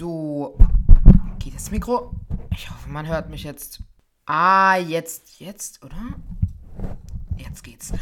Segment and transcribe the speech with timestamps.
[0.00, 0.56] So.
[1.38, 2.14] Geht das Mikro?
[2.52, 3.80] Ich hoffe, man hört mich jetzt.
[4.24, 5.94] Ah, jetzt, jetzt, oder?
[7.36, 7.92] Jetzt geht's.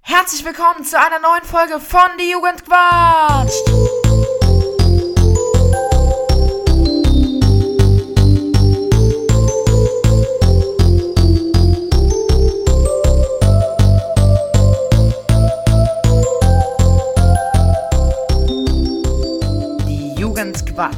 [0.00, 4.09] Herzlich willkommen zu einer neuen Folge von Die Jugend quatscht.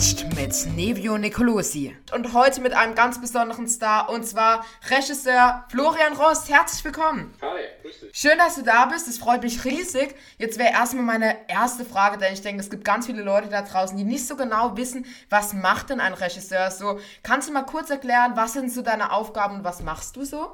[0.02, 1.94] Quatscht mit Nevio Nicolosi.
[2.12, 6.48] Und heute mit einem ganz besonderen Star, und zwar Regisseur Florian Rost.
[6.48, 7.32] Herzlich willkommen.
[7.40, 8.10] Hi, grüß dich.
[8.12, 9.06] Schön, dass du da bist.
[9.06, 10.16] Es freut mich riesig.
[10.38, 13.62] Jetzt wäre erstmal meine erste Frage, denn ich denke, es gibt ganz viele Leute da
[13.62, 16.98] draußen, die nicht so genau wissen, was macht denn ein Regisseur so.
[17.22, 20.50] Kannst du mal kurz erklären, was sind so deine Aufgaben und was machst du so?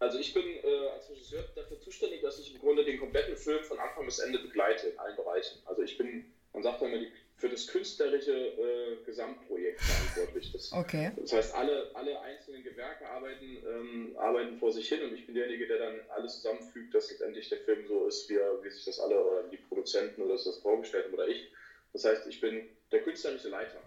[0.00, 3.62] Also ich bin äh, als Regisseur dafür zuständig, dass ich im Grunde den kompletten Film
[3.62, 5.60] von Anfang bis Ende begleite in allen Bereichen.
[5.66, 10.52] Also ich bin, man sagt ja immer, die, für das künstlerische äh, Gesamtprojekt verantwortlich.
[10.52, 11.10] Das, Okay.
[11.16, 15.34] das heißt, alle, alle einzelnen Gewerke arbeiten, ähm, arbeiten vor sich hin und ich bin
[15.34, 18.84] derjenige, der dann alles zusammenfügt, dass letztendlich der Film so ist, wie, er, wie sich
[18.84, 21.50] das alle oder die Produzenten oder das vorgestellt haben oder ich.
[21.94, 23.80] Das heißt, ich bin der künstlerische Leiter.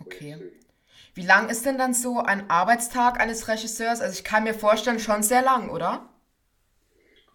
[0.00, 0.38] Okay.
[1.14, 4.00] Wie lang ist denn dann so ein Arbeitstag eines Regisseurs?
[4.00, 6.08] Also ich kann mir vorstellen, schon sehr lang, oder?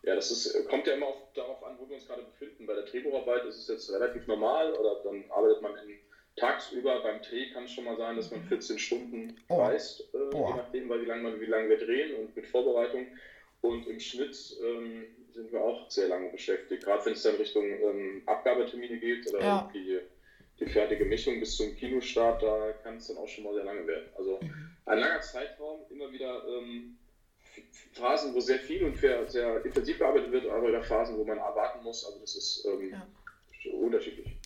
[0.09, 2.65] Ja, das ist, kommt ja immer auf, darauf an, wo wir uns gerade befinden.
[2.65, 5.99] Bei der Drehbucharbeit ist es jetzt relativ normal oder dann arbeitet man in,
[6.35, 7.03] tagsüber.
[7.03, 9.57] Beim Dreh kann es schon mal sein, dass man 14 Stunden Oh.
[9.61, 10.47] reist, äh, Oh.
[10.49, 13.05] je nachdem, weil wie lange man- wie lange wir drehen und mit Vorbereitung.
[13.61, 14.35] Und im Schnitt
[14.65, 19.27] ähm, sind wir auch sehr lange beschäftigt, gerade wenn es dann Richtung ähm, Abgabetermine geht
[19.29, 19.71] oder Ja.
[19.75, 19.99] die,
[20.59, 23.85] die fertige Mischung bis zum Kinostart, da kann es dann auch schon mal sehr lange
[23.85, 24.09] werden.
[24.17, 24.71] Also Mhm.
[24.87, 26.97] ein langer Zeitraum, immer wieder ähm,
[27.93, 29.27] Phasen, wo sehr viel und sehr,
[29.65, 32.05] intensiv gearbeitet wird, aber wieder Phasen, wo man erwarten muss.
[32.05, 33.07] Also das ist ähm, Ja.
[33.73, 34.37] unterschiedlich.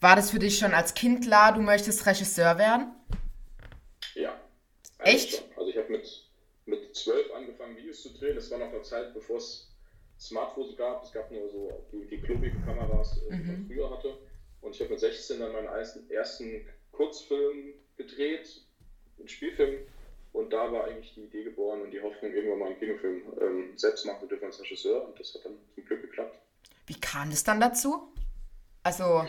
[0.00, 2.92] War das für dich schon als Kind klar, du möchtest Regisseur werden?
[4.14, 4.40] Ja.
[4.98, 5.36] Echt?
[5.36, 5.44] schon.
[5.56, 6.30] Also ich habe mit,
[6.66, 8.34] mit 12 angefangen, Videos zu drehen.
[8.34, 9.70] Das war noch eine Zeit, bevor es
[10.18, 11.04] Smartphones gab.
[11.04, 14.18] Es gab nur so die, die klubbigen Kameras, die man früher hatte.
[14.60, 18.62] Und ich habe mit 16 dann meinen ersten, ersten Kurzfilm gedreht,
[19.18, 19.86] einen Spielfilm.
[20.32, 23.72] Und da war eigentlich die Idee geboren und die Hoffnung, irgendwann mal einen Kinofilm ähm,
[23.76, 25.06] selbst machen zu dürfen als Regisseur.
[25.06, 26.38] Und das hat dann zum Glück geklappt.
[26.86, 28.12] Wie kam es dann dazu?
[28.82, 29.26] Also,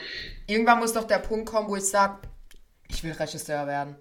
[0.48, 2.28] irgendwann muss doch der Punkt kommen, wo ich sage,
[2.88, 3.96] ich will Regisseur werden.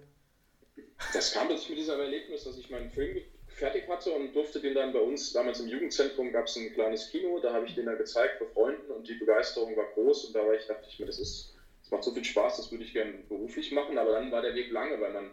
[1.13, 4.73] Das kam plötzlich mit diesem Erlebnis, dass ich meinen Film fertig hatte und durfte den
[4.73, 7.85] dann bei uns, damals im Jugendzentrum gab es ein kleines Kino, da habe ich den
[7.85, 10.99] dann gezeigt vor Freunden und die Begeisterung war groß und da war ich, dachte ich
[10.99, 14.13] mir, das ist, das macht so viel Spaß, das würde ich gerne beruflich machen, aber
[14.13, 15.31] dann war der Weg lange, weil man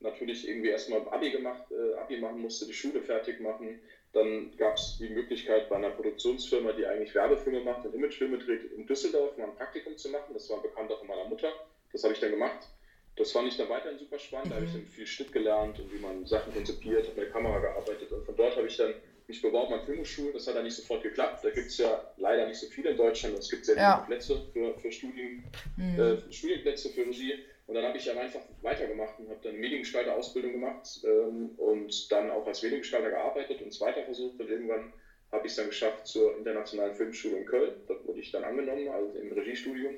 [0.00, 3.78] natürlich irgendwie erstmal Abi gemacht, äh, Abi machen musste, die Schule fertig machen.
[4.12, 8.64] Dann gab es die Möglichkeit bei einer Produktionsfirma, die eigentlich Werbefilme macht und Imagefilme dreht,
[8.64, 10.32] in Düsseldorf mal ein Praktikum zu machen.
[10.32, 11.52] Das war ein Bekannter von meiner Mutter.
[11.92, 12.68] Das habe ich dann gemacht.
[13.16, 14.50] Das fand ich dann weiterhin super spannend.
[14.50, 17.32] Da habe ich dann viel Schnitt gelernt und wie man Sachen konzipiert, habe mit der
[17.32, 18.10] Kamera gearbeitet.
[18.12, 18.94] Und von dort habe ich dann
[19.26, 20.32] mich beworben an Filmhochschulen.
[20.32, 21.44] Das hat dann nicht sofort geklappt.
[21.44, 23.36] Da gibt es ja leider nicht so viele in Deutschland.
[23.38, 23.96] Es gibt sehr Ja.
[23.96, 25.42] viele Plätze für, für Studien,
[25.78, 27.34] äh, Studienplätze für Regie.
[27.70, 32.28] Und dann habe ich dann einfach weitergemacht und habe dann Mediengestalter-Ausbildung gemacht ähm, und dann
[32.28, 34.40] auch als Mediengestalter gearbeitet und es weiter versucht.
[34.40, 34.92] Und irgendwann
[35.30, 37.80] habe ich es dann geschafft zur Internationalen Filmschule in Köln.
[37.86, 39.96] Dort wurde ich dann angenommen, also im Regiestudium.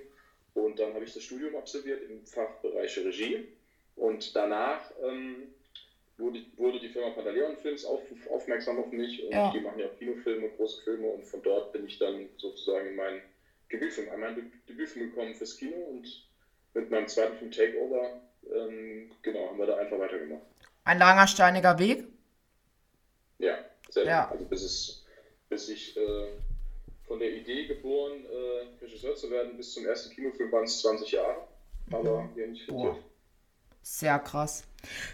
[0.53, 3.43] Und dann habe ich das Studium absolviert im Fachbereich Regie.
[3.97, 5.49] Und danach ähm,
[6.19, 9.23] wurde, wurde die Firma Pantaleon Films auf, aufmerksam auf mich.
[9.25, 9.51] Und Ja.
[9.51, 11.07] die machen ja auch Kinofilme, große Filme.
[11.09, 13.23] Und von dort bin ich dann sozusagen in meinen
[13.73, 15.77] Debütfilm, an Deb- Debütfilm gekommen fürs Kino.
[15.77, 16.23] Und
[16.75, 18.21] mit meinem zweiten Film Takeover,
[18.55, 20.43] ähm, genau, haben wir da einfach weitergemacht.
[20.85, 22.05] Ein langer, steiniger Weg.
[23.39, 23.59] Ja,
[23.91, 24.31] sehr Ja.
[24.31, 25.05] Also bis, es,
[25.49, 26.29] bis ich äh,
[27.07, 31.13] von der Idee geboren, äh, Regisseur zu werden, bis zum ersten Kinofilm waren es 20
[31.13, 31.49] Jahre.
[31.91, 32.69] Aber wir haben nicht.
[33.83, 34.65] Sehr krass.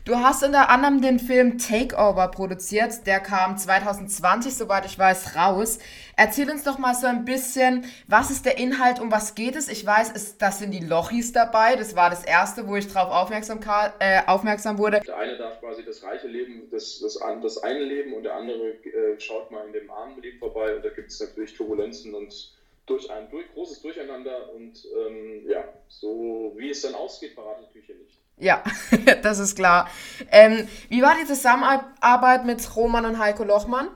[0.04, 3.06] Du hast unter anderem den Film Takeover produziert.
[3.06, 5.78] Der kam 2020, soweit ich weiß, raus.
[6.16, 9.68] Erzähl uns doch mal so ein bisschen, was ist der Inhalt, um was geht es?
[9.68, 11.76] Ich weiß, es, das sind die Lochis dabei.
[11.76, 13.60] Das war das erste, wo ich drauf aufmerksam,
[13.98, 15.00] äh, aufmerksam wurde.
[15.00, 18.72] Der eine darf quasi das reiche Leben, das, das, das eine Leben und der andere
[18.84, 22.54] äh, schaut mal in dem armen Leben vorbei und da gibt es natürlich Turbulenzen und
[22.86, 27.66] durch ein durch, großes Durcheinander und ähm, ja, so wie es dann ausgeht, verrate ich
[27.66, 28.18] natürlich hier nicht.
[28.40, 28.62] Ja,
[29.22, 29.90] das ist klar.
[30.30, 33.88] Ähm, wie war die Zusammenarbeit mit Roman und Heiko Lochmann?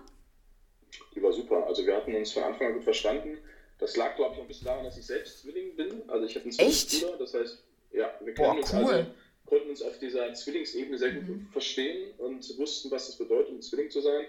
[1.14, 1.66] Die war super.
[1.66, 3.38] Also wir hatten uns von Anfang an gut verstanden.
[3.78, 6.08] Das lag, glaube ich, auch ein bisschen daran, dass ich selbst Zwilling bin.
[6.08, 6.90] Also ich habe einen Echt?
[6.90, 7.62] Zwillingsbruder, das heißt,
[7.92, 8.84] ja, wir Boah, uns cool.
[8.84, 9.06] also
[9.46, 11.48] konnten uns auf dieser Zwillingsebene sehr gut Mhm.
[11.52, 14.24] verstehen und wussten, was es bedeutet, ein Zwilling zu sein.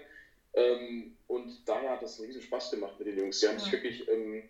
[0.54, 3.40] Ähm, und daher hat das einen riesen Spaß gemacht mit den Jungs.
[3.40, 3.60] Sie haben Ja.
[3.64, 4.42] sich wirklich ähm,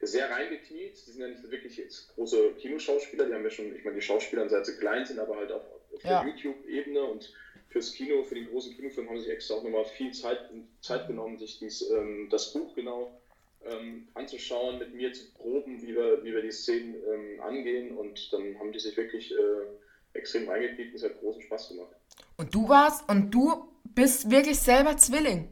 [0.00, 0.94] sehr reingekniet.
[1.06, 4.02] Die sind ja nicht wirklich jetzt große Kinoschauspieler, die haben ja schon, ich meine, die
[4.02, 6.22] Schauspieler, seit sie klein sind, aber halt auch auf ja.
[6.22, 7.32] der YouTube-Ebene und
[7.68, 10.38] fürs Kino, für den großen Kinofilm haben sie sich extra auch nochmal viel Zeit,
[10.80, 13.20] Zeit genommen, sich dies, ähm, das Buch genau
[13.64, 18.32] ähm, anzuschauen, mit mir zu proben, wie wir, wie wir die Szenen ähm, angehen und
[18.32, 21.94] dann haben die sich wirklich äh, extrem reingekniet und es hat großen Spaß gemacht.
[22.36, 25.48] Und du warst, und du bist wirklich selber Zwilling?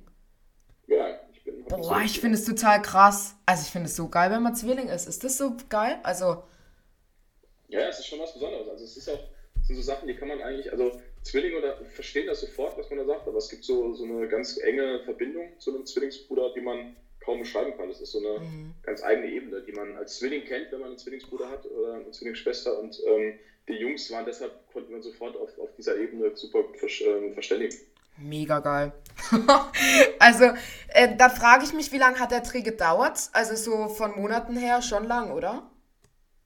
[0.86, 1.20] Ja.
[1.68, 3.34] Boah, ich finde es total krass.
[3.46, 5.06] Also ich finde es so geil, wenn man Zwilling ist.
[5.06, 5.98] Ist das so geil?
[6.02, 6.42] Also.
[7.68, 8.68] Ja, es ist schon was Besonderes.
[8.68, 9.20] Also es ist auch,
[9.66, 13.00] sind so Sachen, die kann man eigentlich, also Zwillinge oder verstehen das sofort, was man
[13.00, 16.62] da sagt, aber es gibt so, so eine ganz enge Verbindung zu einem Zwillingsbruder, die
[16.62, 17.88] man kaum beschreiben kann.
[17.88, 18.74] Das ist so eine mhm.
[18.82, 22.10] ganz eigene Ebene, die man als Zwilling kennt, wenn man einen Zwillingsbruder hat oder eine
[22.10, 22.78] Zwillingsschwester.
[22.78, 23.38] Und ähm,
[23.68, 27.76] die Jungs waren deshalb, konnten wir sofort auf, auf dieser Ebene super gut ähm, verständigen.
[28.18, 28.92] Mega geil.
[30.18, 30.44] also,
[30.88, 33.30] äh, da frage ich mich, wie lange hat der Dreh gedauert?
[33.32, 35.70] Also so von Monaten her schon lang, oder?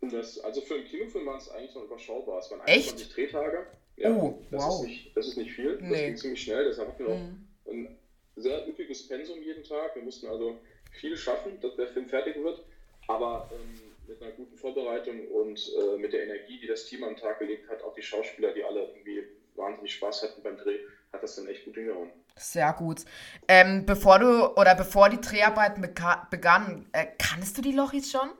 [0.01, 2.41] Das, also für einen Kinofilm war es eigentlich noch überschaubar.
[2.41, 3.17] Es waren 21 Echt?
[3.17, 3.67] Drehtage.
[3.97, 4.81] Ja, oh, das wow.
[4.81, 5.79] Ist nicht, das ist nicht viel.
[5.79, 6.07] Das nee.
[6.07, 6.65] ging ziemlich schnell.
[6.65, 7.47] Deshalb hatten wir mhm.
[7.65, 7.99] auch ein
[8.37, 9.95] sehr üppiges Pensum jeden Tag.
[9.95, 10.59] Wir mussten also
[10.91, 12.63] viel schaffen, dass der Film fertig wird.
[13.07, 17.17] Aber ähm, mit einer guten Vorbereitung und äh, mit der Energie, die das Team am
[17.17, 19.23] Tag gelegt hat, auch die Schauspieler, die alle irgendwie
[19.55, 20.79] wahnsinnig Spaß hatten beim Dreh,
[21.12, 22.11] hat das dann echt gut hingehauen.
[22.37, 23.05] Sehr gut.
[23.47, 28.31] Ähm, bevor du oder bevor die Dreharbeiten begannen, äh, kannst du die Lochis schon?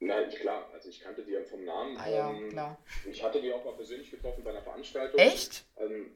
[0.00, 0.70] Nein, klar.
[0.72, 1.96] Also ich kannte die ja vom Namen.
[1.98, 2.78] Ah ja, ähm, klar.
[3.10, 5.18] Ich hatte die auch mal persönlich getroffen bei einer Veranstaltung.
[5.18, 5.64] Echt?
[5.76, 6.12] Ähm,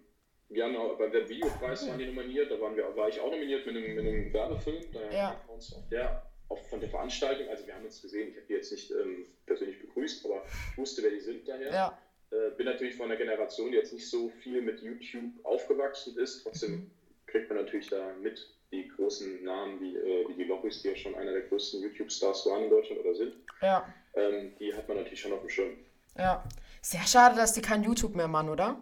[0.49, 3.67] wir haben auch, beim Videopreis waren die nominiert, da waren wir, war ich auch nominiert
[3.67, 4.85] mit einem, mit einem Werbefilm.
[4.93, 5.31] Da ja.
[5.31, 8.37] haben wir uns auf der, auch von der Veranstaltung, also wir haben uns gesehen, ich
[8.37, 11.73] habe die jetzt nicht ähm, persönlich begrüßt, aber ich wusste, wer die sind daher.
[11.73, 11.99] Ja.
[12.33, 16.43] Äh, bin natürlich von einer Generation, die jetzt nicht so viel mit YouTube aufgewachsen ist,
[16.43, 16.91] trotzdem mhm.
[17.27, 20.97] kriegt man natürlich da mit die großen Namen wie, äh, wie die Lochis, die ja
[20.97, 23.37] schon einer der größten YouTube-Stars waren in Deutschland oder sind.
[23.61, 23.93] Ja.
[24.15, 25.77] Ähm, die hat man natürlich schon auf dem Schirm.
[26.17, 26.43] Ja.
[26.81, 28.81] Sehr schade, dass die kein YouTube mehr machen, oder?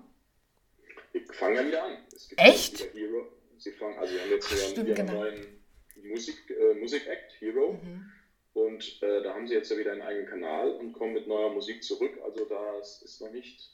[1.13, 1.99] Die fangen ja wieder an.
[2.37, 2.95] Echt?
[2.95, 3.27] Hero.
[3.59, 5.13] Sie fangen, also wir haben jetzt Ach, stimmt, genau.
[5.13, 5.61] neuen
[6.05, 7.73] Musik, äh, Musik-Act, Hero.
[7.73, 8.13] Mhm.
[8.53, 11.51] Und äh, da haben sie jetzt ja wieder einen eigenen Kanal und kommen mit neuer
[11.51, 12.19] Musik zurück.
[12.25, 13.71] Also das ist noch nicht.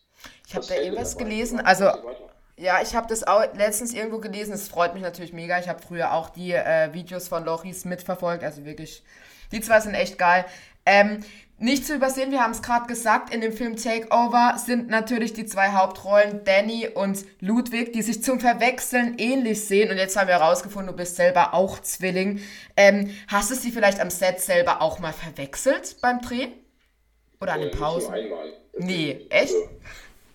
[0.46, 1.60] Ich habe da irgendwas gelesen.
[1.60, 1.90] Also
[2.58, 4.54] ja, ich habe das auch letztens irgendwo gelesen.
[4.54, 5.58] Es freut mich natürlich mega.
[5.58, 8.44] Ich habe früher auch die äh, Videos von Lochis mitverfolgt.
[8.44, 9.02] Also wirklich,
[9.52, 10.44] die zwei sind echt geil.
[10.86, 11.22] Ähm,
[11.58, 15.46] nicht zu übersehen, wir haben es gerade gesagt, in dem Film Takeover sind natürlich die
[15.46, 19.90] zwei Hauptrollen Danny und Ludwig, die sich zum Verwechseln ähnlich sehen.
[19.90, 22.40] Und jetzt haben wir herausgefunden, du bist selber auch Zwilling.
[22.76, 26.48] Ähm, hast du sie vielleicht am Set selber auch mal verwechselt beim Dreh?
[27.40, 28.10] Oder an den Pausen?
[28.10, 28.52] Nur einmal.
[28.78, 29.54] Nee, echt?
[29.54, 29.68] Also,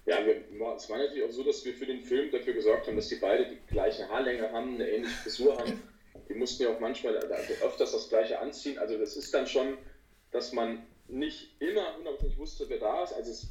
[0.07, 0.41] ja, wir,
[0.75, 3.15] es war natürlich auch so, dass wir für den Film dafür gesorgt haben, dass die
[3.17, 5.79] beide die gleiche Haarlänge haben, eine ähnliche Frisur haben.
[6.27, 8.79] Die mussten ja auch manchmal also öfters das gleiche anziehen.
[8.79, 9.77] Also das ist dann schon,
[10.31, 13.13] dass man nicht immer hundertprozentig wusste, wer da ist.
[13.13, 13.47] Also es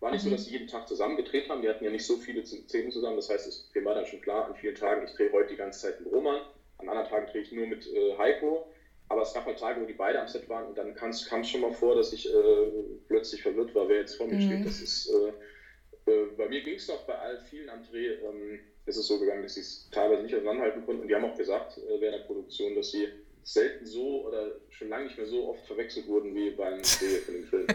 [0.00, 0.30] war nicht mhm.
[0.30, 1.62] so, dass sie jeden Tag zusammen gedreht haben.
[1.62, 3.16] Die hatten ja nicht so viele Szenen zusammen.
[3.16, 5.80] Das heißt, es war dann schon klar, an vielen Tagen, ich drehe heute die ganze
[5.80, 6.42] Zeit mit Roman,
[6.78, 8.66] an anderen Tagen drehe ich nur mit äh, Heiko.
[9.08, 11.50] Aber es gab halt Tage, wo die beide am Set waren und dann kam es
[11.50, 12.70] schon mal vor, dass ich äh,
[13.06, 14.40] plötzlich verwirrt war, wer jetzt vor mir mhm.
[14.40, 14.66] steht.
[14.66, 18.60] Das ist, äh, äh bei mir ging es noch bei all vielen am Dreh, ähm,
[18.86, 21.02] ist es so gegangen, dass sie es teilweise nicht auseinanderhalten konnten.
[21.02, 23.08] Und die haben auch gesagt äh, während der Produktion, dass sie
[23.44, 27.34] selten so oder schon lange nicht mehr so oft verwechselt wurden wie beim Dreh von
[27.34, 27.66] dem Film.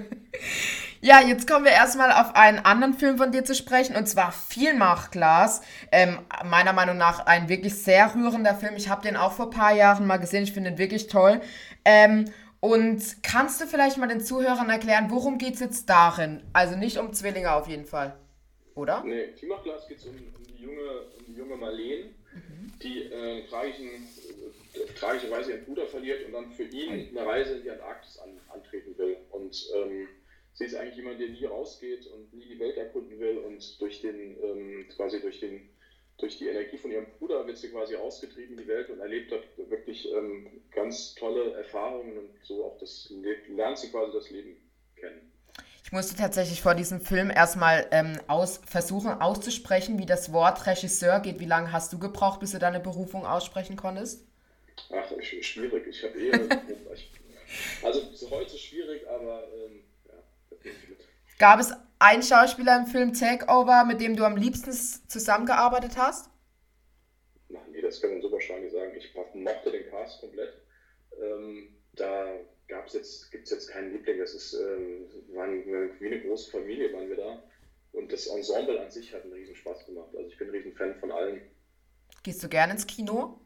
[1.01, 4.33] Ja, jetzt kommen wir erstmal auf einen anderen Film von dir zu sprechen, und zwar
[4.33, 5.61] Vielmachglas.
[5.93, 8.75] Ähm, meiner Meinung nach ein wirklich sehr rührender Film.
[8.75, 10.43] Ich habe den auch vor ein paar Jahren mal gesehen.
[10.43, 11.39] Ich finde ihn wirklich toll.
[11.85, 12.25] Ähm,
[12.59, 16.43] und kannst du vielleicht mal den Zuhörern erklären, worum geht es jetzt darin?
[16.51, 18.17] Also nicht um Zwillinge auf jeden Fall,
[18.75, 19.01] oder?
[19.05, 22.73] Nee, Vielmachglas geht es um, um, die junge, um die junge Marlene, mhm.
[22.83, 23.87] die äh, tragischen
[24.85, 28.97] tragischerweise ihren Bruder verliert und dann für ihn eine Reise in die Antarktis an, antreten
[28.97, 29.17] will.
[29.31, 30.07] Und ähm,
[30.53, 34.01] sie ist eigentlich jemand, der nie rausgeht und nie die Welt erkunden will und durch
[34.01, 35.69] den, ähm, quasi durch den,
[36.17, 39.31] durch die Energie von ihrem Bruder wird sie quasi ausgetrieben in die Welt und erlebt
[39.31, 43.11] dort wirklich ähm, ganz tolle Erfahrungen und so auch das
[43.47, 44.57] lernt sie quasi das Leben
[44.95, 45.31] kennen.
[45.89, 51.19] Ich musste tatsächlich vor diesem Film erstmal ähm, aus, versuchen auszusprechen, wie das Wort Regisseur
[51.19, 51.39] geht.
[51.39, 54.28] Wie lange hast du gebraucht, bis du deine Berufung aussprechen konntest?
[54.91, 55.87] Ach, schwierig.
[55.87, 56.39] Ich habe eher.
[57.83, 60.13] also heute schwierig, aber ähm, ja,
[60.49, 60.99] das mit.
[61.37, 66.29] Gab es einen Schauspieler im Film Takeover, mit dem du am liebsten zusammengearbeitet hast?
[67.55, 68.91] Ach, nee, das kann man so wahrscheinlich sagen.
[68.95, 70.53] Ich mochte den Cast komplett.
[71.21, 74.19] Ähm, da gab's jetzt, gibt es jetzt keinen Liebling.
[74.19, 75.65] Das ist, ähm, waren,
[75.99, 77.43] wie eine große Familie waren wir da.
[77.91, 80.09] Und das Ensemble an sich hat einen riesen Spaß gemacht.
[80.15, 81.41] Also ich bin ein riesen Fan von allen.
[82.23, 83.39] Gehst du gerne ins Kino?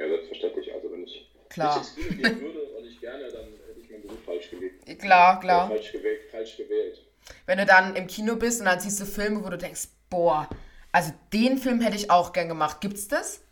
[0.00, 0.72] Ja, selbstverständlich.
[0.72, 1.78] Also wenn ich klar.
[1.78, 4.98] nicht ins gehen würde und ich gerne, dann hätte ich meinen Beruf falsch gelegt.
[4.98, 5.66] Klar, klar.
[5.66, 7.04] Oder falsch gewählt, falsch gewählt.
[7.46, 10.48] Wenn du dann im Kino bist und dann siehst du Filme, wo du denkst, boah,
[10.90, 12.80] also den Film hätte ich auch gern gemacht.
[12.80, 13.42] Gibt's das?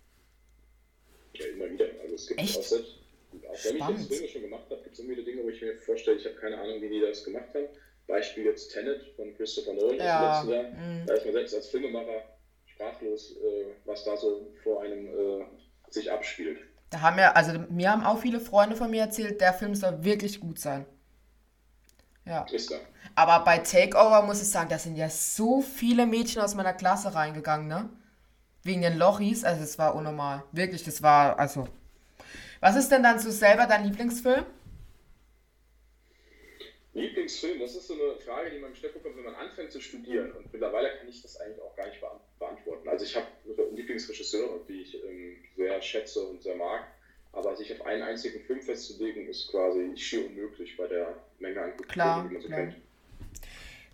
[1.34, 1.84] Ja, immer wieder.
[2.02, 2.58] Also es gibt Echt?
[2.58, 2.94] auch, selbst,
[3.46, 4.00] auch wenn Spannend.
[4.00, 6.16] ich jetzt Filme schon gemacht habe, gibt es immer wieder Dinge, wo ich mir vorstelle,
[6.16, 7.66] ich habe keine Ahnung, wie die das gemacht haben.
[8.06, 10.64] Beispiel jetzt Tenet von Christopher Nolan Ja, letzten Jahr.
[11.06, 12.24] Da ist man selbst als Filmemacher
[12.64, 15.44] sprachlos, äh, was da so vor einem äh,
[15.94, 16.58] sich abspielt.
[16.90, 20.04] Da haben ja, also mir haben auch viele Freunde von mir erzählt, der Film soll
[20.04, 20.86] wirklich gut sein.
[22.24, 22.44] Ja.
[22.50, 22.76] Ist da.
[23.14, 27.14] Aber bei Takeover muss ich sagen, da sind ja so viele Mädchen aus meiner Klasse
[27.14, 27.88] reingegangen, ne?
[28.62, 30.44] Wegen den Lochis, also es war unnormal.
[30.52, 31.68] Wirklich, das war, also.
[32.60, 34.44] Was ist denn dann so selber dein Lieblingsfilm?
[36.98, 40.32] Lieblingsfilm, das ist so eine Frage, die man gestellt bekommt, wenn man anfängt zu studieren.
[40.32, 42.88] Und mittlerweile kann ich das eigentlich auch gar nicht beant- beantworten.
[42.88, 43.26] Also ich habe
[43.72, 46.84] Lieblingsregisseure, die ich ähm, sehr schätze und sehr mag.
[47.32, 51.72] Aber sich auf einen einzigen Film festzulegen, ist quasi schier unmöglich bei der Menge an
[51.76, 52.60] guten Klar, Filmen, die man so klar.
[52.60, 52.76] kennt.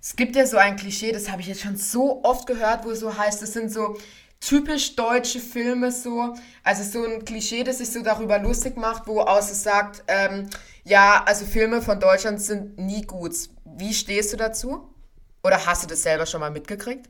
[0.01, 2.91] Es gibt ja so ein Klischee, das habe ich jetzt schon so oft gehört, wo
[2.91, 3.97] es so heißt, das sind so
[4.39, 9.21] typisch deutsche Filme so, also so ein Klischee, das sich so darüber lustig macht, wo
[9.21, 10.49] aus es sagt, ähm,
[10.85, 13.35] ja, also Filme von Deutschland sind nie gut.
[13.65, 14.89] Wie stehst du dazu?
[15.43, 17.09] Oder hast du das selber schon mal mitgekriegt?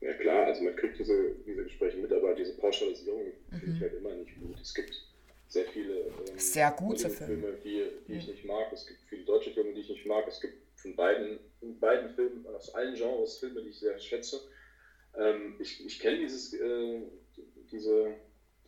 [0.00, 3.74] Ja klar, also man kriegt diese, diese Gespräche mit, aber diese Pauschalisierung finde Mhm.
[3.74, 4.60] ich halt immer nicht gut.
[4.60, 4.92] Es gibt
[5.48, 8.72] sehr viele ähm, Sehr gute Hollywood-Filme, die, die ich nicht mag.
[8.72, 10.24] Es gibt viele deutsche Filme, die ich nicht mag.
[10.28, 14.40] Es gibt von beiden, von beiden Filmen, aus allen Genres Filme, die ich sehr schätze.
[15.18, 17.02] Ähm, ich ich kenne dieses, äh,
[17.72, 18.14] diese,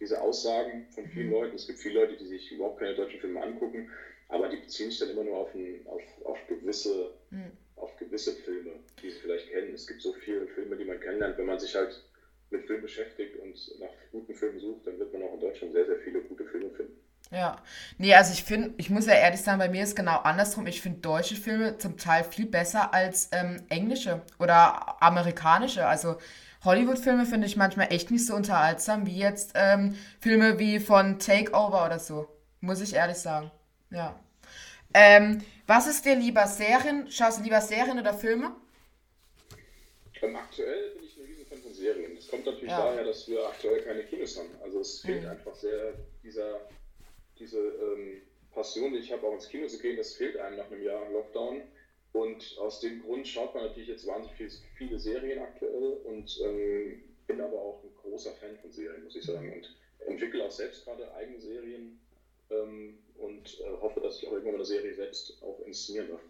[0.00, 1.32] diese Aussagen von vielen Mhm.
[1.32, 1.56] Leuten.
[1.56, 3.88] Es gibt viele Leute, die sich überhaupt keine deutschen Filme angucken,
[4.30, 7.52] aber die beziehen sich dann immer nur auf, ein, auf, auf gewisse Mhm.
[7.76, 8.72] auf gewisse Filme,
[9.02, 9.72] die sie vielleicht kennen.
[9.74, 11.38] Es gibt so viele Filme, die man kennenlernt.
[11.38, 12.02] Wenn man sich halt
[12.50, 15.86] mit Film beschäftigt und nach guten Filmen sucht, dann wird man auch in Deutschland sehr,
[15.86, 16.92] sehr viele gute Filme finden.
[17.30, 17.56] Ja,
[17.98, 20.66] nee, also ich finde, ich muss ja ehrlich sagen, bei mir ist genau andersrum.
[20.66, 25.86] Ich finde deutsche Filme zum Teil viel besser als ähm, englische oder amerikanische.
[25.86, 26.16] Also
[26.64, 31.86] Hollywood-Filme finde ich manchmal echt nicht so unterhaltsam wie jetzt ähm, Filme wie von Takeover
[31.86, 32.26] oder so.
[32.60, 33.50] Muss ich ehrlich sagen.
[33.90, 34.18] Ja.
[34.94, 37.10] Ähm, was ist dir lieber Serien?
[37.10, 38.54] Schaust du lieber Serien oder Filme?
[40.22, 42.14] Ähm, aktuell bin ich ein Riesenfan von Serien.
[42.16, 42.78] Das kommt natürlich Ja.
[42.84, 44.50] daher, dass wir aktuell keine Kinos haben.
[44.62, 45.28] Also es fehlt Mhm.
[45.30, 46.60] einfach sehr dieser,
[47.38, 50.70] diese ähm, Passion, die ich habe, auch ins Kino zu gehen, das fehlt einem nach
[50.70, 51.62] einem Jahr Lockdown.
[52.12, 57.02] Und aus dem Grund schaut man natürlich jetzt wahnsinnig viel, viele Serien aktuell und ähm,
[57.28, 59.52] bin aber auch ein großer Fan von Serien, muss ich sagen.
[59.52, 59.76] Und
[60.08, 62.00] entwickle auch selbst gerade eigene Serien
[62.50, 66.20] und äh, hoffe, dass ich auch irgendwann eine Serie selbst auch inszenieren darf.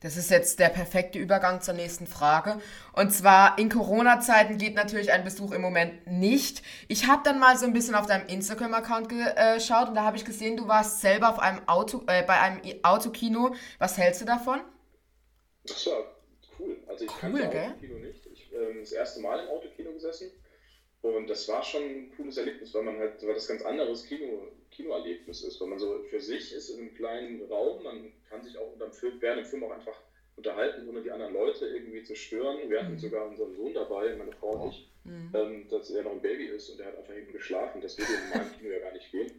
[0.00, 2.60] Das ist jetzt der perfekte Übergang zur nächsten Frage.
[2.94, 6.62] Und zwar, in Corona-Zeiten geht natürlich ein Besuch im Moment nicht.
[6.88, 10.24] Ich habe dann mal so ein bisschen auf deinem Instagram-Account geschaut und da habe ich
[10.24, 13.54] gesehen, du warst selber auf einem Auto, äh, bei einem Autokino.
[13.78, 14.60] Was hältst du davon?
[15.64, 16.16] Das war
[16.58, 16.76] cool.
[16.86, 17.64] Also ich Cool, kannte gell?
[17.70, 18.26] Autokino nicht.
[18.26, 20.30] Ich ähm, das erste Mal im Autokino gesessen
[21.02, 24.48] und das war schon ein cooles Erlebnis, weil man halt, weil das ganz anderes Kino,
[24.70, 28.56] Kinoerlebnis ist, weil man so für sich ist in einem kleinen Raum, man kann sich
[28.58, 29.96] auch unterm Film, während dem Film auch einfach
[30.36, 32.68] unterhalten, ohne die anderen Leute irgendwie zu stören.
[32.68, 34.88] Wir hatten sogar unseren Sohn dabei, meine Frau und ich,
[35.34, 37.80] ähm, dass er noch ein Baby ist und er hat einfach hinten geschlafen.
[37.80, 39.32] Das würde in meinem Kino ja gar nicht gehen.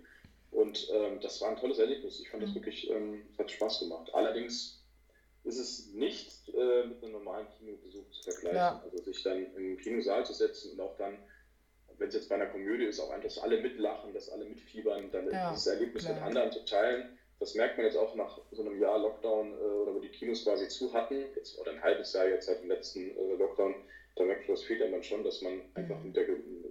[0.52, 2.20] Und ähm, das war ein tolles Erlebnis.
[2.20, 4.14] Ich fand das wirklich, ähm, es hat Spaß gemacht.
[4.14, 4.84] Allerdings
[5.44, 8.58] ist es nicht äh, mit einem normalen Kinobesuch zu vergleichen.
[8.58, 8.82] Ja.
[8.84, 11.18] Also sich dann im Kinosaal zu setzen und auch dann,
[12.00, 15.10] wenn es jetzt bei einer Komödie ist, auch einfach, dass alle mitlachen, dass alle mitfiebern,
[15.12, 16.16] dann Ja, dieses Erlebnis klar.
[16.16, 17.18] mit anderen zu teilen.
[17.40, 20.44] Das merkt man jetzt auch nach so einem Jahr Lockdown äh, oder wo die Kinos
[20.44, 23.76] quasi zu hatten, jetzt, oder ein halbes Jahr jetzt seit dem letzten äh, Lockdown,
[24.18, 26.08] da merkt man, das fehlt einem dann schon, dass man einfach Mhm.
[26.08, 26.26] mit, der,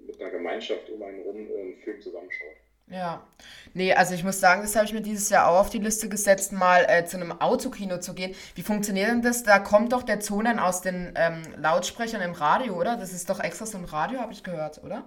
[0.06, 2.56] mit einer Gemeinschaft um einen rum äh, einen Film zusammenschaut.
[2.90, 3.26] Ja.
[3.74, 6.08] Nee, also ich muss sagen, das habe ich mir dieses Jahr auch auf die Liste
[6.08, 8.34] gesetzt, mal äh, zu einem Autokino zu gehen.
[8.54, 9.42] Wie funktioniert denn das?
[9.44, 12.96] Da kommt doch der Ton dann aus den ähm, Lautsprechern im Radio, oder?
[12.96, 15.04] Das ist doch extra so ein Radio, habe ich gehört, oder?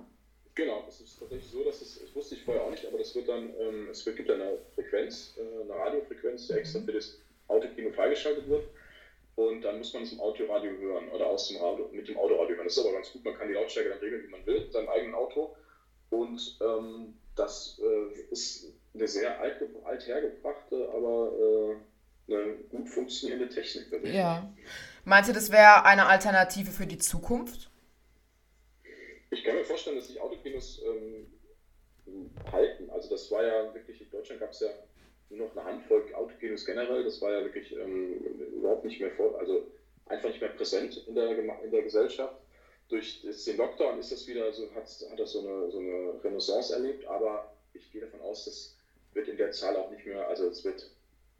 [0.61, 3.15] Genau, es ist tatsächlich so, dass es, das wusste ich vorher auch nicht, aber das
[3.15, 7.17] wird dann, ähm, es wird, gibt eine Frequenz, äh, eine Radiofrequenz, die extra für das
[7.47, 8.65] Autokino freigeschaltet wird.
[9.35, 12.57] Und dann muss man es im Autoradio hören oder aus dem Radio, mit dem Autoradio
[12.57, 12.65] hören.
[12.65, 14.71] Das ist aber ganz gut, man kann die Lautstärke dann regeln, wie man will, in
[14.71, 15.55] seinem eigenen Auto.
[16.11, 21.79] Und ähm, das äh, ist eine sehr alt, althergebrachte, aber
[22.29, 23.87] äh, eine gut funktionierende Technik.
[24.13, 24.53] Ja.
[25.05, 27.71] Meinst du, das wäre eine Alternative für die Zukunft?
[29.33, 31.27] Ich kann mir vorstellen, dass sich Autokinos ähm,
[32.51, 32.89] halten.
[32.89, 34.69] Also das war ja wirklich, in Deutschland gab es ja
[35.29, 37.03] nur noch eine Handvoll Autokinos generell.
[37.03, 38.17] Das war ja wirklich ähm,
[38.55, 39.67] überhaupt nicht mehr vor, also
[40.07, 42.35] einfach nicht mehr präsent in der, in der Gesellschaft.
[42.89, 46.21] Durch das, den Lockdown ist das wieder so, hat, hat das so eine, so eine
[46.23, 48.75] Renaissance erlebt, aber ich gehe davon aus, dass
[49.13, 50.89] wird in der Zahl auch nicht mehr, also es wird,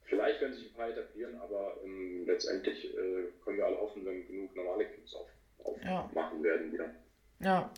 [0.04, 4.28] vielleicht werden sich ein paar etablieren, aber ähm, letztendlich äh, können wir alle hoffen, wenn
[4.28, 5.28] genug normale auf,
[5.64, 6.44] aufmachen ja.
[6.44, 6.90] werden wieder.
[7.40, 7.72] Ja.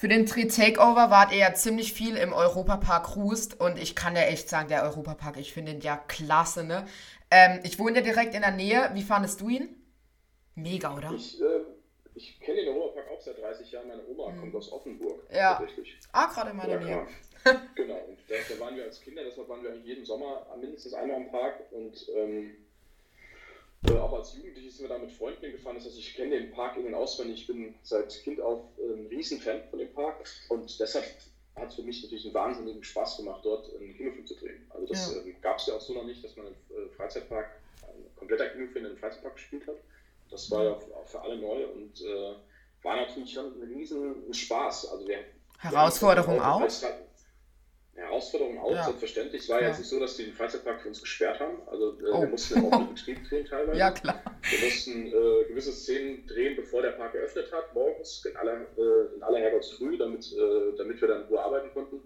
[0.00, 4.16] Für den Dreh Takeover wart ihr ja ziemlich viel im Europapark Rust und ich kann
[4.16, 6.86] ja echt sagen, der Europapark, ich finde ihn ja klasse, ne?
[7.30, 8.88] Ähm, ich wohne ja direkt in der Nähe.
[8.94, 9.68] Wie fandest du ihn?
[10.54, 11.12] Mega, oder?
[11.12, 11.44] Ich, äh,
[12.14, 13.88] ich kenne den Europapark auch seit 30 Jahren.
[13.88, 14.40] Meine Oma mhm.
[14.40, 15.22] kommt aus Offenburg.
[15.30, 15.56] Ja.
[15.56, 15.98] Tatsächlich.
[16.12, 17.06] Ah, gerade in meiner Nähe.
[17.74, 21.20] genau, und da, da, waren wir als Kinder, deshalb waren wir jeden Sommer mindestens einmal
[21.20, 22.56] im Park und ähm,
[23.88, 25.76] äh, auch als Jugendliche sind wir da mit Freunden hingefahren.
[25.76, 27.40] Das heißt, ich kenne den Park in- und auswendig.
[27.40, 31.04] Ich bin seit Kind auf äh, ein Riesenfan von dem Park und deshalb
[31.56, 34.66] hat es für mich natürlich einen wahnsinnigen Spaß gemacht, dort einen Kinofilm zu drehen.
[34.70, 35.20] Also das ja.
[35.22, 37.50] äh, gab es ja auch so noch nicht, dass man im äh, Freizeitpark,
[37.82, 39.76] ein kompletter Kinofilm in einem Freizeitpark gespielt hat.
[40.30, 42.34] Das war ja auch für alle neu und äh,
[42.82, 44.92] war natürlich schon ein riesen Spaß.
[44.92, 45.18] Also wir,
[45.58, 46.68] Herausforderung wir auch?
[48.00, 48.84] Herausforderung auch, ja.
[48.84, 49.42] selbstverständlich.
[49.42, 49.68] Es war ja.
[49.68, 51.58] jetzt nicht so, dass die den Freizeitpark für uns gesperrt haben.
[51.66, 52.20] Also äh, oh.
[52.20, 53.78] wir mussten auch mit Betrieb drehen teilweise.
[53.78, 54.22] Ja, klar.
[54.42, 59.14] Wir mussten äh, gewisse Szenen drehen, bevor der Park eröffnet hat, morgens in aller, äh,
[59.14, 62.00] in aller Herrgottsfrüh, damit, äh, damit wir dann Ruhe arbeiten konnten.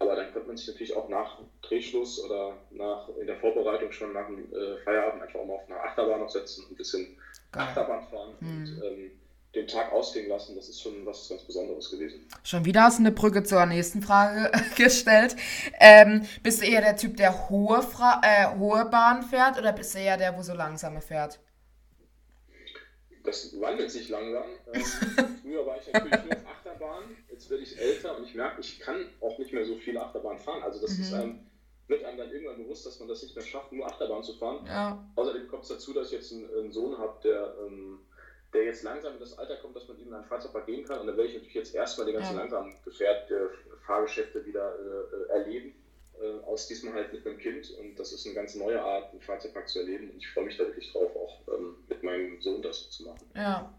[0.00, 4.14] Aber dann konnte man sich natürlich auch nach Drehschluss oder nach, in der Vorbereitung schon
[4.14, 7.18] nach dem äh, Feierabend einfach auch mal auf eine Achterbahn noch setzen und ein bisschen
[7.52, 7.64] Geil.
[7.64, 8.34] Achterbahn fahren.
[8.40, 8.48] Mhm.
[8.48, 9.10] Und, ähm,
[9.54, 12.26] den Tag ausgehen lassen, das ist schon was ganz Besonderes gewesen.
[12.44, 15.34] Schon wieder hast du eine Brücke zur nächsten Frage gestellt.
[15.80, 19.94] Ähm, bist du eher der Typ, der hohe, Fra äh, hohe Bahn fährt oder bist
[19.94, 21.40] du eher der, wo so langsame fährt?
[23.24, 24.44] Das wandelt sich langsam.
[24.72, 24.84] Ähm,
[25.42, 28.78] früher war ich natürlich nur auf Achterbahn, jetzt werde ich älter und ich merke, ich
[28.78, 30.62] kann auch nicht mehr so viel Achterbahn fahren.
[30.62, 31.02] Also das mhm.
[31.02, 31.40] ist einem,
[31.88, 34.64] wird einem dann irgendwann bewusst, dass man das nicht mehr schafft, nur Achterbahn zu fahren.
[34.66, 35.04] Ja.
[35.16, 37.98] Außerdem kommt es dazu, dass ich jetzt einen, einen Sohn habe, der ähm,
[38.52, 41.00] der jetzt langsam in das Alter kommt, dass man ihm einen Freizeitpark gehen kann.
[41.00, 42.40] Und dann werde ich natürlich jetzt erstmal die ganzen ja.
[42.40, 43.50] langsam gefährdete
[43.86, 45.74] Fahrgeschäfte wieder äh, erleben.
[46.20, 47.70] Äh, aus diesem halt mit einem Kind.
[47.78, 50.10] Und das ist eine ganz neue Art, einen Freizeitpark zu erleben.
[50.10, 53.30] Und ich freue mich da wirklich drauf, auch ähm, mit meinem Sohn das zu machen.
[53.34, 53.72] Ja.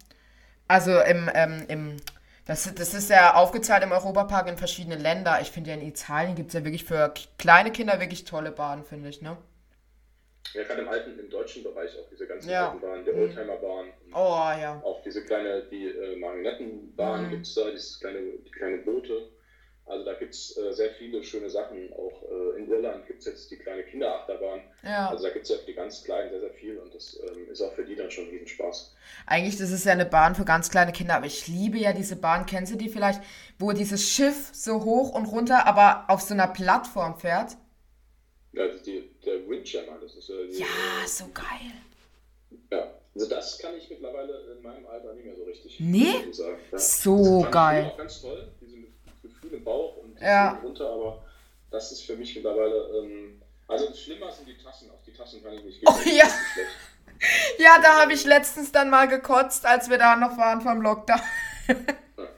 [0.68, 1.98] Also im, ähm, im
[2.46, 5.40] das, das ist ja aufgezahlt im Europapark in verschiedene Länder.
[5.42, 8.84] Ich finde ja in Italien gibt es ja wirklich für kleine Kinder wirklich tolle Bahnen,
[8.84, 9.38] finde ich, ne?
[10.54, 12.70] Ja, gerade im alten, im deutschen Bereich auch diese ganzen ja.
[12.70, 13.22] alten Bahnen, der mhm.
[13.22, 13.94] Oldtimer-Bahn.
[14.14, 14.82] Oh, ja.
[14.84, 17.30] Auch diese kleine, die äh, Marionettenbahn mhm.
[17.30, 19.32] gibt es da, dieses kleine, die kleine Boote.
[19.86, 21.92] Also da gibt es äh, sehr viele schöne Sachen.
[21.94, 24.62] Auch äh, in Irland gibt es jetzt die kleine Kinderachterbahn.
[24.84, 25.10] Ja.
[25.10, 27.50] Also da gibt es ja für die ganz Kleinen sehr, sehr viel und das ähm,
[27.50, 28.96] ist auch für die dann schon ein Riesenspaß.
[29.26, 32.16] Eigentlich, das ist ja eine Bahn für ganz kleine Kinder, aber ich liebe ja diese
[32.16, 32.46] Bahn.
[32.46, 33.22] Kennst du die vielleicht,
[33.60, 37.58] wo dieses Schiff so hoch und runter, aber auf so einer Plattform fährt?
[38.54, 40.36] Ja, die, der Windjammer, das ist ja.
[40.44, 41.72] Die, ja, so geil.
[42.72, 45.80] Ja, also das kann ich mittlerweile in meinem Alter nicht mehr so richtig.
[45.80, 46.26] Nee?
[46.32, 46.78] Ja.
[46.78, 47.86] So das geil.
[47.86, 48.78] auch ganz toll, diese
[49.22, 50.60] Gefühle im Bauch und ja.
[50.64, 51.24] runter, aber
[51.70, 53.00] das ist für mich mittlerweile.
[53.00, 55.90] Ähm, also schlimmer sind die Tassen, auf die Tassen kann ich nicht gehen.
[55.90, 56.28] Oh, ja.
[57.60, 61.22] Ja, da habe ich letztens dann mal gekotzt, als wir da noch waren vom Lockdown.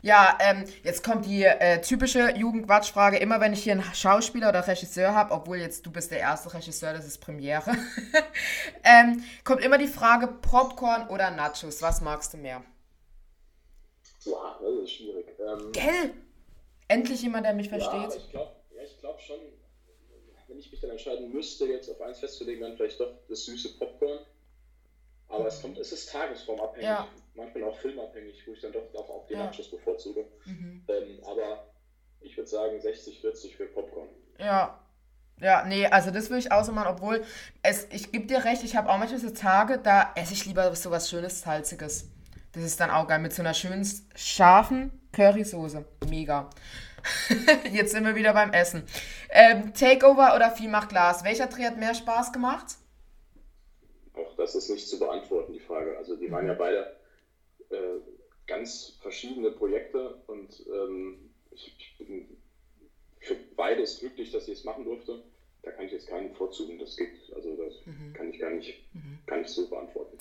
[0.04, 3.18] Ja, ähm, jetzt kommt die äh, typische Jugendquatschfrage.
[3.18, 6.54] Immer wenn ich hier einen Schauspieler oder Regisseur habe, obwohl jetzt du bist der erste
[6.54, 7.72] Regisseur, das ist Premiere,
[8.84, 11.82] ähm, kommt immer die Frage Popcorn oder Nachos.
[11.82, 12.62] Was magst du mehr?
[14.26, 15.26] Ja, das ist schwierig.
[15.40, 16.14] Ähm, Gell?
[16.90, 17.94] Endlich jemand, der mich versteht.
[17.94, 19.40] Ja, ich glaube ja, glaub schon,
[20.50, 23.78] wenn ich mich dann entscheiden müsste, jetzt auf eins festzulegen, dann vielleicht doch das süße
[23.78, 24.20] Popcorn.
[25.30, 27.08] Aber es, kommt, es ist tagesformabhängig, ja.
[27.36, 29.46] manchmal auch filmabhängig, wo ich dann doch auch, auch die ja.
[29.46, 30.26] Nachos bevorzuge.
[30.46, 30.84] Mhm.
[30.88, 31.68] Ähm, aber
[32.20, 34.10] ich würde sagen 60, 40 für Popcorn.
[34.38, 34.80] Ja.
[35.40, 37.24] Ja, nee, also das würde ich auch so machen, obwohl
[37.64, 40.74] es, ich gebe dir recht, ich habe auch manchmal so Tage, da esse ich lieber
[40.76, 42.08] so was Schönes, Salziges.
[42.54, 45.84] Das ist dann auch geil, mit so einer schönen, scharfen Currysoße.
[46.08, 46.50] Mega.
[47.72, 48.84] Jetzt sind wir wieder beim Essen.
[49.30, 51.24] Ähm, Takeover oder Vieh macht Glas?
[51.24, 52.78] Welcher Dreh hat mehr Spaß gemacht?
[54.44, 55.98] Das ist nicht zu beantworten, die Frage.
[55.98, 56.96] Also die waren ja beide
[57.70, 58.00] äh,
[58.46, 62.38] ganz verschiedene Projekte und ähm, ich, ich, bin
[63.20, 65.24] für beides glücklich, dass ich es machen durfte.
[65.62, 68.14] Da kann ich jetzt keinen vorzugen, das geht, also das mhm.
[68.14, 69.20] kann ich gar nicht, mhm.
[69.26, 70.18] kann ich so beantworten.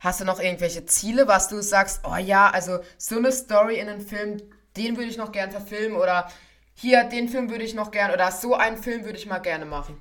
[0.00, 3.88] Hast du noch irgendwelche Ziele, was du sagst, oh ja, also so eine Story in
[3.88, 4.42] einem Film,
[4.76, 6.30] den würde ich noch gern verfilmen oder
[6.74, 9.64] hier, den Film würde ich noch gern oder so einen Film würde ich mal gerne
[9.64, 9.98] machen?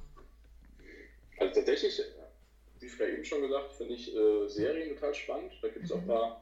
[1.40, 2.02] Also tatsächlich
[2.94, 5.54] vielleicht eben schon gesagt, finde ich äh, Serien total spannend.
[5.62, 6.08] Da gibt es auch ein mhm.
[6.08, 6.42] paar,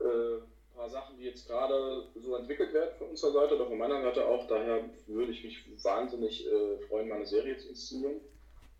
[0.00, 4.02] äh, paar Sachen, die jetzt gerade so entwickelt werden von unserer Seite oder von meiner
[4.02, 4.46] Seite auch.
[4.48, 8.20] Daher würde ich mich wahnsinnig äh, freuen, meine Serie zu inszenieren.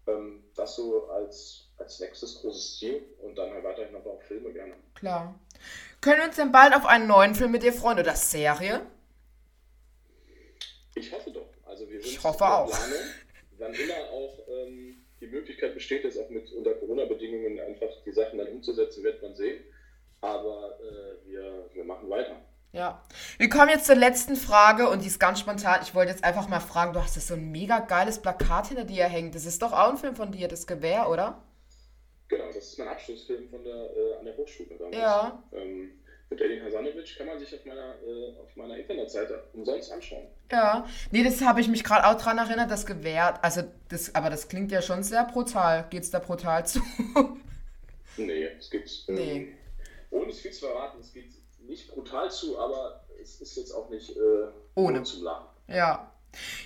[0.06, 4.52] Ähm, das so als, als nächstes großes Ziel und dann halt weiterhin aber auch Filme
[4.52, 4.74] gerne.
[4.94, 5.38] Klar.
[6.00, 8.80] Können wir uns denn bald auf einen neuen Film mit dir freuen oder Serie?
[10.94, 11.46] Ich hoffe doch.
[11.64, 12.68] Also wir sind ich hoffe auch.
[12.68, 12.98] Planung
[13.62, 18.38] wann immer auch ähm, die Möglichkeit besteht, jetzt auch mit unter Corona-Bedingungen einfach die Sachen
[18.38, 19.64] dann umzusetzen, wird man sehen.
[20.20, 22.36] Aber äh, wir, wir machen weiter.
[22.72, 23.02] Ja.
[23.38, 25.80] Wir kommen jetzt zur letzten Frage und die ist ganz spontan.
[25.82, 28.84] Ich wollte jetzt einfach mal fragen, du hast das so ein mega geiles Plakat hinter
[28.84, 29.34] dir hängt.
[29.34, 31.42] Das ist doch auch ein Film von dir, das Gewehr, oder?
[32.28, 34.96] Genau, das ist mein Abschlussfilm von der, äh, an der Hochschule damals.
[34.96, 35.42] Ja.
[35.52, 36.01] Ähm,
[36.32, 40.26] mit Edin Hasanovic kann man sich auf meiner, äh, auf meiner Internetseite umsonst anschauen.
[40.50, 40.86] Ja.
[41.10, 43.42] Nee, das habe ich mich gerade auch dran erinnert, das Gewehr.
[43.44, 45.86] Also, das, aber das klingt ja schon sehr brutal.
[45.90, 46.80] Geht's da brutal zu?
[48.16, 49.04] nee, es geht.
[49.08, 49.52] Ähm, nee.
[50.10, 53.88] Ohne es viel zu verraten, es geht nicht brutal zu, aber es ist jetzt auch
[53.88, 55.46] nicht äh, ohne zum Lachen.
[55.68, 56.10] Ja.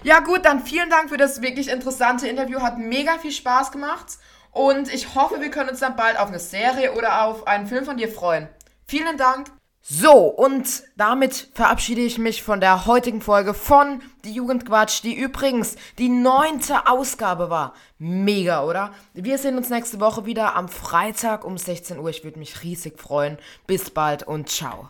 [0.04, 2.60] Ja, gut, dann vielen Dank für das wirklich interessante Interview.
[2.60, 4.18] Hat mega viel Spaß gemacht.
[4.52, 7.84] Und ich hoffe, wir können uns dann bald auf eine Serie oder auf einen Film
[7.84, 8.48] von dir freuen.
[8.86, 9.48] Vielen Dank.
[9.88, 15.76] So, und damit verabschiede ich mich von der heutigen Folge von Die Jugendquatsch, die übrigens
[15.96, 17.72] die neunte Ausgabe war.
[18.00, 18.90] Mega, oder?
[19.14, 22.10] Wir sehen uns nächste Woche wieder am Freitag um 16 Uhr.
[22.10, 23.38] Ich würde mich riesig freuen.
[23.68, 24.84] Bis bald und ciao.